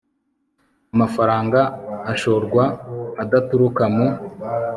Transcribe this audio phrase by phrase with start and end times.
[0.93, 1.59] amafaranga
[2.11, 2.63] ashorwa
[3.23, 4.07] adaturuka mu